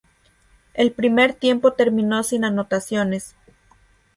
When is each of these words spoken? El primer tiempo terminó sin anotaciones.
El 0.73 0.93
primer 0.93 1.35
tiempo 1.35 1.73
terminó 1.73 2.23
sin 2.23 2.43
anotaciones. 2.43 3.35